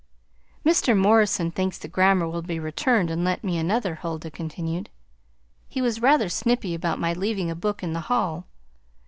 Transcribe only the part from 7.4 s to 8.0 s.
a book in the